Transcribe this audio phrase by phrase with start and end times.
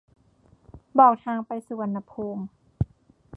[0.99, 2.43] บอกทางไปสุวรรณภูมิ